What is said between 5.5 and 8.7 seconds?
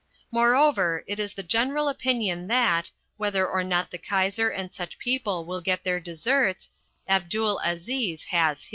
get their deserts, Abdul Aziz has his.